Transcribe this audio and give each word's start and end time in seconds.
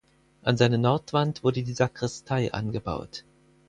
An 0.41 0.57
seine 0.57 0.79
Nordwand 0.79 1.43
wurde 1.43 1.61
die 1.61 1.73
Sakristei 1.75 2.51
angebaut. 2.53 3.23